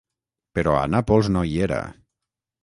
[0.59, 1.79] Però a Nàpols no hi era.